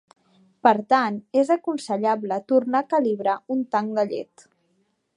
[0.67, 4.51] Per tant, és aconsellable tornar a calibrar un tanc de llet.